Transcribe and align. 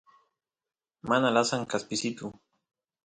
mana 1.09 1.29
lasan 1.35 1.61
kaspisitu 1.71 2.27